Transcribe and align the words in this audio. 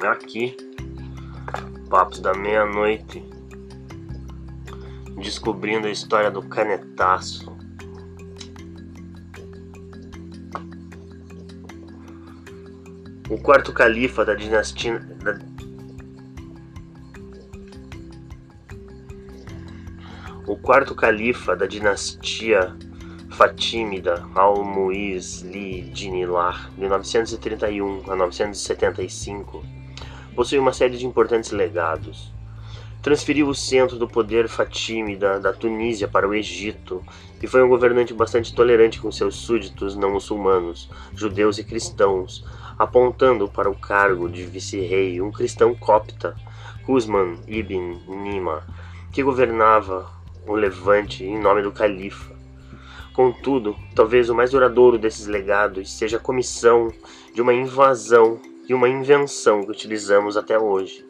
Aqui, 0.00 0.54
Papos 1.88 2.20
da 2.20 2.34
Meia-Noite, 2.34 3.24
descobrindo 5.16 5.86
a 5.86 5.90
história 5.90 6.30
do 6.30 6.42
canetaço. 6.42 7.56
O 13.30 13.38
quarto 13.38 13.72
califa 13.72 14.24
da 14.24 14.34
dinastia. 14.34 14.98
Da... 14.98 15.38
O 20.46 20.56
quarto 20.56 20.94
califa 20.94 21.56
da 21.56 21.66
dinastia 21.66 22.76
Fatímida 23.30 24.26
al-Muiz 24.34 25.42
li-Dinilar, 25.42 26.70
de 26.76 26.86
931 26.86 28.10
a 28.10 28.16
975, 28.16 29.62
possui 30.36 30.58
uma 30.58 30.72
série 30.74 30.98
de 30.98 31.06
importantes 31.06 31.50
legados. 31.50 32.30
Transferiu 33.00 33.48
o 33.48 33.54
centro 33.54 33.96
do 33.96 34.06
poder 34.06 34.48
fatímida 34.48 35.40
da 35.40 35.52
Tunísia 35.52 36.06
para 36.06 36.28
o 36.28 36.34
Egito 36.34 37.02
e 37.42 37.46
foi 37.46 37.62
um 37.62 37.68
governante 37.68 38.12
bastante 38.12 38.54
tolerante 38.54 39.00
com 39.00 39.10
seus 39.10 39.36
súditos 39.36 39.96
não 39.96 40.12
muçulmanos, 40.12 40.90
judeus 41.14 41.56
e 41.56 41.64
cristãos, 41.64 42.44
apontando 42.78 43.48
para 43.48 43.70
o 43.70 43.74
cargo 43.74 44.28
de 44.28 44.44
vice-rei 44.44 45.20
um 45.22 45.32
cristão 45.32 45.74
copta, 45.74 46.36
Usman 46.86 47.38
ibn 47.46 47.98
Nima, 48.06 48.66
que 49.12 49.22
governava 49.22 50.10
o 50.46 50.54
Levante 50.54 51.24
em 51.24 51.38
nome 51.40 51.62
do 51.62 51.72
califa. 51.72 52.36
Contudo, 53.14 53.74
talvez 53.94 54.28
o 54.28 54.34
mais 54.34 54.50
duradouro 54.50 54.98
desses 54.98 55.26
legados 55.26 55.90
seja 55.90 56.18
a 56.18 56.20
comissão 56.20 56.92
de 57.34 57.40
uma 57.40 57.54
invasão 57.54 58.38
e 58.68 58.74
uma 58.74 58.88
invenção 58.88 59.62
que 59.62 59.70
utilizamos 59.70 60.36
até 60.36 60.58
hoje: 60.58 61.06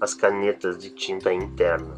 as 0.00 0.14
canetas 0.14 0.78
de 0.78 0.90
tinta 0.90 1.32
interna. 1.32 1.96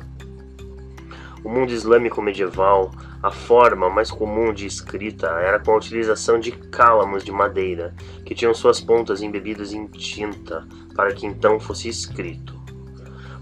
O 1.44 1.48
mundo 1.48 1.70
islâmico 1.70 2.20
medieval, 2.20 2.90
a 3.22 3.30
forma 3.30 3.88
mais 3.88 4.10
comum 4.10 4.52
de 4.52 4.66
escrita 4.66 5.28
era 5.28 5.60
com 5.60 5.72
a 5.72 5.76
utilização 5.76 6.40
de 6.40 6.50
cálamos 6.50 7.24
de 7.24 7.30
madeira, 7.30 7.94
que 8.24 8.34
tinham 8.34 8.52
suas 8.52 8.80
pontas 8.80 9.22
embebidas 9.22 9.72
em 9.72 9.86
tinta 9.86 10.66
para 10.94 11.14
que 11.14 11.24
então 11.24 11.60
fosse 11.60 11.88
escrito. 11.88 12.54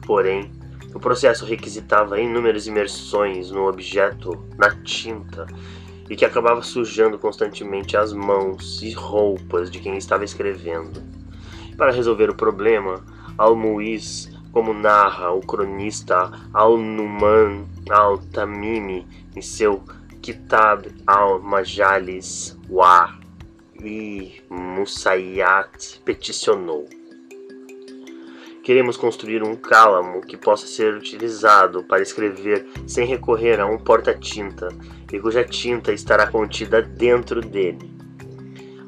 Porém, 0.07 0.53
o 0.95 1.01
processo 1.01 1.47
requisitava 1.47 2.21
inúmeras 2.21 2.67
imersões 2.67 3.51
no 3.51 3.67
objeto, 3.67 4.45
na 4.59 4.71
tinta, 4.83 5.47
e 6.09 6.15
que 6.15 6.25
acabava 6.25 6.63
sujando 6.63 7.19
constantemente 7.19 7.97
as 7.97 8.13
mãos 8.13 8.83
e 8.83 8.93
roupas 8.93 9.71
de 9.71 9.81
quem 9.81 9.97
estava 9.97 10.25
escrevendo. 10.25 11.14
Para 11.77 11.93
resolver 11.93 12.31
o 12.31 12.35
problema, 12.35 13.05
Al-Muiz, 13.37 14.31
como 14.53 14.73
narra 14.73 15.33
o 15.33 15.41
cronista 15.41 16.31
Al-Numan 16.53 17.67
Al-Tamimi 17.91 19.07
em 19.35 19.43
seu 19.43 19.83
Kitab 20.23 20.87
al-Majalis 21.07 22.57
wa 22.71 23.19
e 23.83 24.43
Musayyat 24.49 26.01
peticionou 26.05 26.87
Queremos 28.63 28.97
construir 28.97 29.43
um 29.43 29.55
cálamo 29.55 30.23
que 30.23 30.39
possa 30.39 30.67
ser 30.67 30.95
utilizado 30.95 31.85
para 31.85 32.03
escrever 32.03 32.67
sem 32.87 33.07
recorrer 33.07 33.61
a 33.61 33.67
um 33.67 33.77
porta-tinta 33.77 34.69
e 35.13 35.21
cuja 35.21 35.45
tinta 35.45 35.93
estará 35.93 36.27
contida 36.27 36.81
dentro 36.81 37.43
dele. 37.43 37.94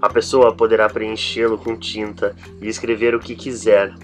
A 0.01 0.09
pessoa 0.09 0.55
poderá 0.55 0.89
preenchê-lo 0.89 1.57
com 1.59 1.77
tinta 1.77 2.35
e 2.61 2.69
escrever 2.69 3.15
o 3.15 3.21
que 3.21 3.35
quiser. 3.35 3.95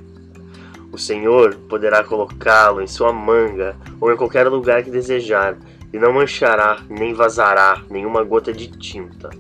O 0.91 0.99
Senhor 0.99 1.55
poderá 1.69 2.03
colocá-lo 2.03 2.81
em 2.81 2.87
sua 2.87 3.13
manga 3.13 3.77
ou 4.01 4.13
em 4.13 4.17
qualquer 4.17 4.49
lugar 4.49 4.83
que 4.83 4.91
desejar 4.91 5.57
e 5.93 5.99
não 5.99 6.13
manchará 6.13 6.83
nem 6.89 7.13
vazará 7.13 7.83
nenhuma 7.91 8.23
gota 8.23 8.53
de 8.53 8.69
tinta. 8.69 9.31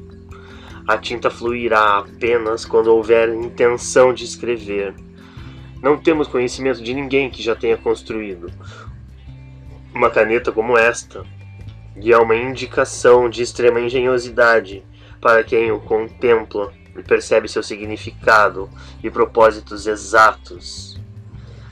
A 0.87 0.99
tinta 0.99 1.31
fluirá 1.31 1.99
apenas 1.99 2.65
quando 2.65 2.89
houver 2.89 3.29
intenção 3.35 4.12
de 4.12 4.25
escrever 4.25 4.95
não 5.83 5.99
temos 5.99 6.29
conhecimento 6.29 6.81
de 6.81 6.95
ninguém 6.95 7.29
que 7.29 7.43
já 7.43 7.57
tenha 7.57 7.77
construído 7.77 8.53
uma 9.93 10.09
caneta 10.09 10.53
como 10.53 10.79
esta, 10.79 11.25
e 11.97 12.12
é 12.12 12.17
uma 12.17 12.37
indicação 12.37 13.29
de 13.29 13.43
extrema 13.43 13.81
engenhosidade 13.81 14.85
para 15.22 15.44
quem 15.44 15.71
o 15.71 15.78
contempla 15.78 16.75
e 16.99 17.03
percebe 17.03 17.49
seu 17.49 17.62
significado 17.62 18.69
e 19.03 19.09
propósitos 19.09 19.87
exatos. 19.87 21.00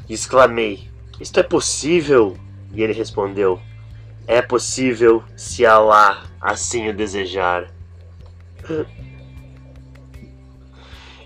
exclamei: 0.08 0.88
Isto 1.20 1.40
é 1.40 1.42
possível? 1.42 2.38
E 2.72 2.82
ele 2.82 2.92
respondeu: 2.92 3.60
É 4.26 4.40
possível 4.40 5.22
se 5.36 5.66
Alá 5.66 6.22
assim 6.40 6.88
o 6.88 6.94
desejar. 6.94 7.68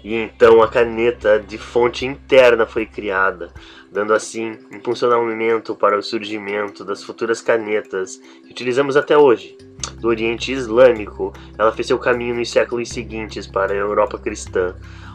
E 0.02 0.14
então 0.14 0.62
a 0.62 0.68
caneta 0.68 1.38
de 1.38 1.56
fonte 1.56 2.04
interna 2.04 2.66
foi 2.66 2.84
criada, 2.86 3.52
dando 3.94 4.12
assim 4.12 4.58
impulsionamento 4.72 5.72
para 5.76 5.96
o 5.96 6.02
surgimento 6.02 6.84
das 6.84 7.04
futuras 7.04 7.40
canetas 7.40 8.16
que 8.16 8.50
utilizamos 8.50 8.96
até 8.96 9.16
hoje. 9.16 9.56
Do 10.00 10.08
Oriente 10.08 10.50
Islâmico, 10.50 11.32
ela 11.56 11.70
fez 11.70 11.86
seu 11.86 11.98
caminho 11.98 12.34
nos 12.34 12.50
séculos 12.50 12.88
seguintes 12.88 13.46
para 13.46 13.72
a 13.72 13.76
Europa 13.76 14.18
cristã, 14.18 14.74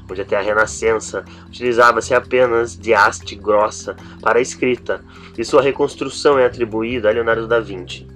onde 0.09 0.21
até 0.21 0.37
a 0.37 0.41
Renascença 0.41 1.25
utilizava-se 1.47 2.15
apenas 2.15 2.77
de 2.77 2.93
haste 2.93 3.35
grossa 3.35 3.97
para 4.21 4.39
a 4.39 4.41
escrita, 4.41 5.03
e 5.37 5.43
sua 5.43 5.61
reconstrução 5.61 6.39
é 6.39 6.45
atribuída 6.45 7.09
a 7.09 7.11
Leonardo 7.11 7.47
da 7.47 7.59
Vinci. 7.59 8.07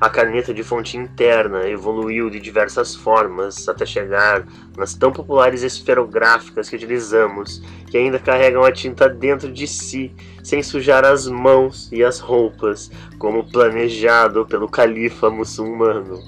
A 0.00 0.08
caneta 0.08 0.54
de 0.54 0.62
fonte 0.62 0.96
interna 0.96 1.68
evoluiu 1.68 2.30
de 2.30 2.40
diversas 2.40 2.94
formas 2.94 3.68
até 3.68 3.84
chegar 3.84 4.46
nas 4.74 4.94
tão 4.94 5.12
populares 5.12 5.62
esferográficas 5.62 6.70
que 6.70 6.76
utilizamos, 6.76 7.62
que 7.90 7.98
ainda 7.98 8.18
carregam 8.18 8.64
a 8.64 8.72
tinta 8.72 9.10
dentro 9.10 9.52
de 9.52 9.66
si, 9.66 10.10
sem 10.42 10.62
sujar 10.62 11.04
as 11.04 11.26
mãos 11.26 11.92
e 11.92 12.02
as 12.02 12.18
roupas, 12.18 12.90
como 13.18 13.44
planejado 13.52 14.46
pelo 14.46 14.70
califa 14.70 15.28
muçulmano. 15.28 16.18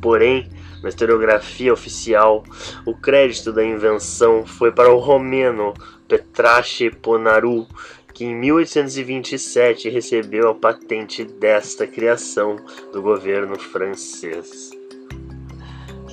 Porém, 0.00 0.48
na 0.80 0.90
historiografia 0.90 1.72
oficial, 1.72 2.44
o 2.86 2.94
crédito 2.94 3.52
da 3.52 3.64
invenção 3.64 4.46
foi 4.46 4.70
para 4.70 4.92
o 4.92 4.98
romeno 4.98 5.74
Petrache 6.06 6.90
Ponaru, 6.90 7.66
que 8.12 8.24
em 8.24 8.34
1827 8.34 9.88
recebeu 9.88 10.48
a 10.48 10.54
patente 10.54 11.24
desta 11.24 11.86
criação 11.86 12.56
do 12.92 13.00
governo 13.00 13.58
francês. 13.58 14.70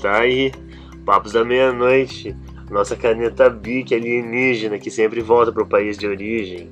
Tá 0.02 0.20
aí, 0.20 0.52
papos 1.06 1.34
da 1.34 1.44
meia-noite, 1.44 2.36
nossa 2.70 2.96
caneta 2.96 3.50
Bic 3.50 3.94
alienígena 3.96 4.78
que 4.78 4.92
sempre 4.92 5.22
volta 5.22 5.52
para 5.52 5.64
o 5.64 5.68
país 5.68 5.98
de 5.98 6.08
origem 6.08 6.72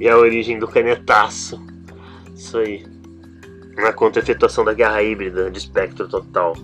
e 0.00 0.08
a 0.08 0.16
origem 0.16 0.58
do 0.58 0.66
canetaço. 0.66 1.60
Isso 2.34 2.58
aí. 2.58 2.84
Na 3.76 3.92
contra-efetuação 3.92 4.64
da 4.64 4.72
guerra 4.72 5.02
híbrida 5.02 5.50
de 5.50 5.58
espectro 5.58 6.08
total. 6.08 6.54